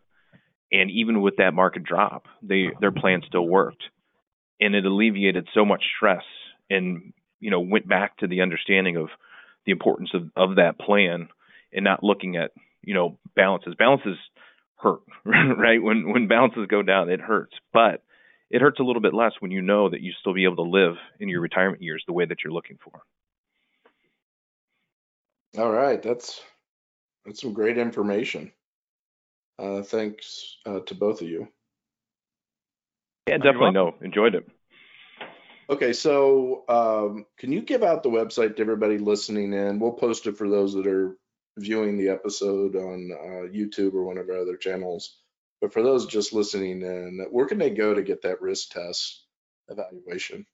and 0.71 0.89
even 0.91 1.21
with 1.21 1.37
that 1.37 1.53
market 1.53 1.83
drop, 1.83 2.25
they 2.41 2.67
their 2.81 2.91
plan 2.91 3.21
still 3.25 3.47
worked, 3.47 3.83
and 4.59 4.75
it 4.75 4.85
alleviated 4.85 5.47
so 5.53 5.63
much 5.63 5.83
stress, 5.95 6.23
and 6.69 7.13
you 7.39 7.51
know 7.51 7.61
went 7.61 7.87
back 7.87 8.17
to 8.17 8.27
the 8.27 8.41
understanding 8.41 8.97
of 8.97 9.07
the 9.65 9.71
importance 9.71 10.09
of 10.13 10.29
of 10.35 10.55
that 10.57 10.79
plan 10.79 11.29
and 11.71 11.83
not 11.83 12.03
looking 12.03 12.35
at 12.35 12.51
you 12.81 12.93
know 12.93 13.17
balances. 13.35 13.75
Balances 13.77 14.17
hurt, 14.83 15.01
right? 15.25 15.81
When 15.81 16.11
when 16.11 16.27
balances 16.27 16.67
go 16.67 16.83
down, 16.83 17.09
it 17.09 17.21
hurts. 17.21 17.53
But 17.71 18.03
it 18.49 18.61
hurts 18.61 18.79
a 18.79 18.83
little 18.83 19.01
bit 19.01 19.13
less 19.13 19.31
when 19.39 19.51
you 19.51 19.61
know 19.61 19.89
that 19.89 20.01
you 20.01 20.11
still 20.19 20.33
be 20.33 20.43
able 20.43 20.57
to 20.57 20.69
live 20.69 20.95
in 21.19 21.29
your 21.29 21.41
retirement 21.41 21.81
years 21.81 22.03
the 22.05 22.13
way 22.13 22.25
that 22.25 22.37
you're 22.43 22.53
looking 22.53 22.77
for. 22.83 23.01
All 25.57 25.71
right, 25.71 26.01
that's 26.01 26.41
that's 27.25 27.41
some 27.41 27.53
great 27.53 27.77
information. 27.77 28.51
Uh, 29.57 29.81
thanks 29.81 30.57
uh, 30.65 30.79
to 30.81 30.95
both 30.95 31.21
of 31.21 31.27
you. 31.27 31.47
Yeah, 33.27 33.37
definitely. 33.37 33.71
No, 33.71 33.95
enjoyed 34.01 34.35
it. 34.35 34.47
Okay, 35.69 35.93
so 35.93 36.65
um, 36.67 37.25
can 37.37 37.51
you 37.51 37.61
give 37.61 37.83
out 37.83 38.03
the 38.03 38.09
website 38.09 38.57
to 38.57 38.61
everybody 38.61 38.97
listening 38.97 39.53
in? 39.53 39.79
We'll 39.79 39.93
post 39.93 40.27
it 40.27 40.37
for 40.37 40.49
those 40.49 40.73
that 40.73 40.87
are 40.87 41.15
viewing 41.57 41.97
the 41.97 42.09
episode 42.09 42.75
on 42.75 43.11
uh, 43.11 43.47
YouTube 43.47 43.93
or 43.93 44.03
one 44.03 44.17
of 44.17 44.29
our 44.29 44.37
other 44.37 44.57
channels. 44.57 45.17
But 45.61 45.73
for 45.73 45.81
those 45.81 46.05
just 46.05 46.33
listening 46.33 46.81
in, 46.81 47.25
where 47.31 47.45
can 47.45 47.57
they 47.57 47.69
go 47.69 47.93
to 47.93 48.01
get 48.01 48.23
that 48.23 48.41
risk 48.41 48.71
test 48.71 49.23
evaluation? 49.69 50.45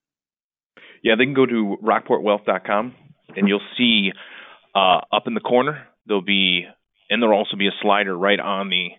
Yeah, 1.04 1.16
they 1.18 1.26
can 1.26 1.34
go 1.34 1.46
to 1.46 1.78
rockportwealth.com 1.84 2.96
and 3.36 3.48
you'll 3.48 3.62
see 3.78 4.12
uh, 4.76 5.02
up 5.12 5.26
in 5.26 5.34
the 5.34 5.40
corner 5.40 5.88
there'll 6.10 6.22
be, 6.22 6.66
and 7.10 7.22
there'll 7.22 7.38
also 7.38 7.56
be 7.56 7.68
a 7.68 7.82
slider 7.82 8.18
right 8.18 8.40
on 8.40 8.70
the 8.70 8.90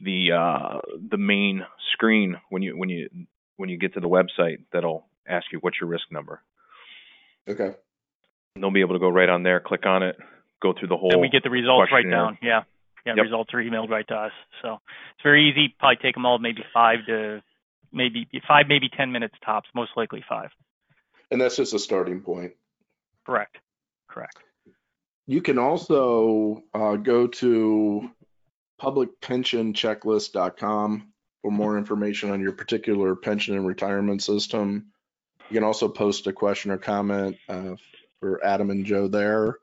the 0.00 0.32
uh, 0.32 0.80
the 1.10 1.16
main 1.16 1.64
screen 1.92 2.36
when 2.50 2.62
you 2.62 2.76
when 2.76 2.88
you 2.88 3.08
when 3.56 3.68
you 3.68 3.78
get 3.78 3.94
to 3.94 4.00
the 4.00 4.08
website 4.08 4.58
that'll 4.72 5.06
ask 5.28 5.46
you 5.52 5.58
what's 5.60 5.76
your 5.80 5.88
risk 5.88 6.04
number. 6.10 6.42
Okay. 7.48 7.74
And 8.54 8.62
they'll 8.62 8.72
be 8.72 8.80
able 8.80 8.94
to 8.94 9.00
go 9.00 9.08
right 9.08 9.28
on 9.28 9.42
there, 9.42 9.60
click 9.60 9.86
on 9.86 10.02
it, 10.02 10.16
go 10.62 10.72
through 10.78 10.88
the 10.88 10.96
whole. 10.96 11.12
And 11.12 11.20
we 11.20 11.28
get 11.28 11.42
the 11.42 11.50
results 11.50 11.90
right 11.92 12.08
down. 12.08 12.38
Yeah. 12.42 12.62
Yeah. 13.06 13.14
Yep. 13.16 13.24
Results 13.24 13.54
are 13.54 13.58
emailed 13.58 13.90
right 13.90 14.06
to 14.08 14.14
us. 14.14 14.32
So 14.62 14.74
it's 14.74 15.22
very 15.22 15.50
easy. 15.50 15.74
Probably 15.78 15.96
take 15.96 16.14
them 16.14 16.24
all 16.24 16.38
maybe 16.38 16.64
five 16.72 17.04
to 17.06 17.42
maybe 17.92 18.26
five, 18.46 18.66
maybe 18.68 18.88
10 18.88 19.10
minutes 19.12 19.34
tops, 19.44 19.68
most 19.74 19.90
likely 19.96 20.24
five. 20.28 20.50
And 21.30 21.40
that's 21.40 21.56
just 21.56 21.72
a 21.74 21.78
starting 21.78 22.20
point. 22.20 22.52
Correct. 23.24 23.56
Correct. 24.08 24.36
You 25.26 25.40
can 25.40 25.58
also 25.58 26.62
uh, 26.74 26.96
go 26.96 27.28
to 27.28 28.10
publicpensionchecklist.com 28.80 31.12
for 31.42 31.50
more 31.50 31.76
information 31.78 32.30
on 32.30 32.40
your 32.40 32.52
particular 32.52 33.16
pension 33.16 33.56
and 33.56 33.66
retirement 33.66 34.22
system. 34.22 34.92
You 35.50 35.54
can 35.54 35.64
also 35.64 35.88
post 35.88 36.26
a 36.26 36.32
question 36.32 36.70
or 36.70 36.78
comment 36.78 37.36
uh, 37.48 37.76
for 38.20 38.44
Adam 38.44 38.70
and 38.70 38.84
Joe 38.84 39.08
there. 39.08 39.56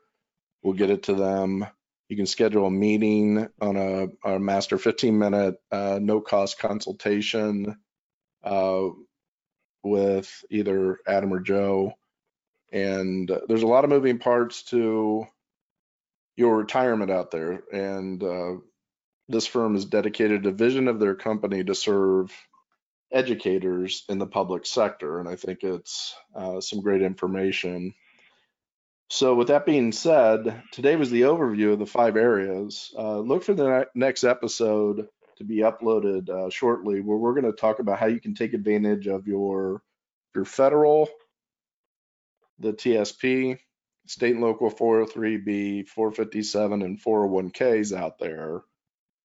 We'll 0.63 0.73
get 0.73 0.89
it 0.89 1.03
to 1.03 1.15
them. 1.15 1.65
You 2.09 2.17
can 2.17 2.25
schedule 2.25 2.65
a 2.65 2.71
meeting 2.71 3.47
on 3.61 4.09
a, 4.25 4.39
master 4.39 4.77
15 4.77 5.17
minute 5.17 5.55
uh, 5.71 5.99
no 6.01 6.19
cost 6.19 6.59
consultation 6.59 7.77
uh, 8.43 8.89
with 9.83 10.43
either 10.49 10.99
Adam 11.07 11.33
or 11.33 11.39
Joe. 11.39 11.93
And 12.71 13.31
there's 13.47 13.63
a 13.63 13.67
lot 13.67 13.83
of 13.83 13.89
moving 13.89 14.19
parts 14.19 14.63
to 14.63 15.25
your 16.35 16.57
retirement 16.57 17.11
out 17.11 17.31
there. 17.31 17.63
And 17.71 18.23
uh, 18.23 18.55
this 19.29 19.47
firm 19.47 19.75
is 19.75 19.85
dedicated 19.85 20.45
a 20.45 20.51
vision 20.51 20.87
of 20.87 20.99
their 20.99 21.15
company 21.15 21.63
to 21.63 21.75
serve 21.75 22.31
educators 23.11 24.03
in 24.09 24.19
the 24.19 24.27
public 24.27 24.65
sector. 24.65 25.19
And 25.19 25.27
I 25.27 25.35
think 25.35 25.63
it's 25.63 26.15
uh, 26.35 26.61
some 26.61 26.81
great 26.81 27.01
information. 27.01 27.93
So 29.13 29.35
with 29.35 29.49
that 29.49 29.65
being 29.65 29.91
said, 29.91 30.63
today 30.71 30.95
was 30.95 31.11
the 31.11 31.23
overview 31.23 31.73
of 31.73 31.79
the 31.79 31.85
five 31.85 32.15
areas. 32.15 32.93
Uh, 32.97 33.19
look 33.19 33.43
for 33.43 33.53
the 33.53 33.67
ne- 33.67 33.85
next 33.93 34.23
episode 34.23 35.09
to 35.35 35.43
be 35.43 35.57
uploaded 35.57 36.29
uh, 36.29 36.49
shortly, 36.49 37.01
where 37.01 37.17
we're 37.17 37.33
going 37.33 37.43
to 37.43 37.51
talk 37.51 37.79
about 37.79 37.99
how 37.99 38.05
you 38.05 38.21
can 38.21 38.35
take 38.35 38.53
advantage 38.53 39.07
of 39.07 39.27
your 39.27 39.83
your 40.33 40.45
federal, 40.45 41.09
the 42.59 42.71
TSP, 42.71 43.59
state 44.07 44.31
and 44.35 44.41
local 44.41 44.71
403b, 44.71 45.89
457, 45.89 46.81
and 46.81 47.03
401ks 47.03 47.93
out 47.93 48.17
there. 48.17 48.61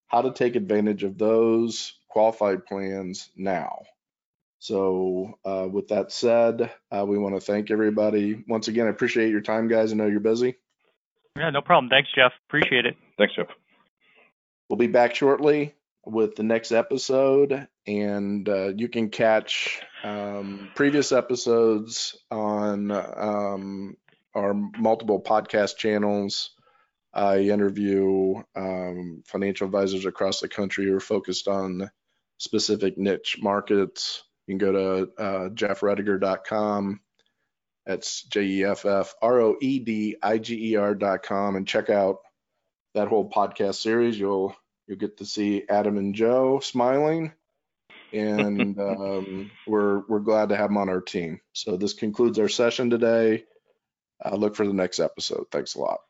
How 0.09 0.23
to 0.23 0.33
take 0.33 0.57
advantage 0.57 1.05
of 1.05 1.17
those 1.17 1.95
qualified 2.09 2.67
plans 2.67 3.31
now. 3.37 3.85
So, 4.59 5.39
uh, 5.45 5.69
with 5.71 5.89
that 5.89 6.11
said, 6.11 6.73
uh, 6.91 7.05
we 7.07 7.19
want 7.19 7.35
to 7.35 7.41
thank 7.41 7.71
everybody. 7.71 8.43
Once 8.49 8.69
again, 8.69 8.87
I 8.87 8.91
appreciate 8.91 9.31
your 9.31 9.43
time, 9.43 9.69
guys. 9.69 9.93
I 9.93 9.97
know 9.97 10.07
you're 10.07 10.21
busy. 10.21 10.57
Yeah, 11.37 11.51
no 11.51 11.61
problem. 11.61 11.91
Thanks, 11.91 12.09
Jeff. 12.15 12.33
Appreciate 12.49 12.87
it. 12.87 12.97
Thanks, 13.19 13.35
Jeff. 13.35 13.49
We'll 14.69 14.79
be 14.79 14.87
back 14.87 15.15
shortly 15.15 15.75
with 16.05 16.37
the 16.37 16.43
next 16.43 16.73
episode, 16.73 17.69
and 17.87 18.49
uh, 18.49 18.69
you 18.69 18.89
can 18.89 19.11
catch 19.11 19.83
um, 20.03 20.71
previous 20.75 21.13
episodes 21.13 22.17
on 22.31 22.91
um, 22.91 23.97
our 24.35 24.55
multiple 24.55 25.21
podcast 25.21 25.77
channels. 25.77 26.51
I 27.13 27.41
interview 27.41 28.43
um, 28.55 29.23
financial 29.27 29.67
advisors 29.67 30.05
across 30.05 30.41
the 30.41 30.49
country 30.49 30.87
who 30.87 30.97
are 30.97 31.01
focused 31.01 31.49
on 31.49 31.91
specific 32.39 32.99
niche 32.99 33.39
markets. 33.41 34.23
You 34.47 34.57
can 34.57 34.59
go 34.59 34.73
to 34.73 35.23
uh, 35.23 35.49
jeffroediger.com. 35.51 37.01
That's 37.87 38.23
J 38.25 38.43
E 38.43 38.65
F 38.65 38.85
F 38.87 39.15
R 39.23 39.41
O 39.41 39.57
E 39.61 39.79
D 39.81 40.17
I 40.23 40.39
G 40.39 40.73
E 40.73 40.77
R.com 40.77 41.57
and 41.57 41.69
check 41.69 41.91
out 41.91 42.19
that 42.95 43.09
whole 43.09 43.31
podcast 43.31 43.77
series. 43.77 44.19
You'll 44.19 44.57
you'll 44.89 44.99
get 44.99 45.19
to 45.19 45.25
see 45.27 45.65
Adam 45.69 45.97
and 45.99 46.15
Joe 46.15 46.61
smiling, 46.61 47.33
and 48.13 48.79
um, 48.81 49.51
we're 49.67 50.03
we're 50.09 50.21
glad 50.21 50.51
to 50.51 50.57
have 50.57 50.71
them 50.71 50.79
on 50.79 50.89
our 50.89 51.01
team. 51.01 51.41
So 51.53 51.77
this 51.77 51.95
concludes 51.95 52.39
our 52.39 52.49
session 52.49 52.91
today. 52.91 53.45
uh, 54.25 54.37
look 54.37 54.57
for 54.57 54.67
the 54.67 54.73
next 54.75 55.01
episode. 55.01 55.47
Thanks 55.53 55.75
a 55.75 55.81
lot. 55.81 56.01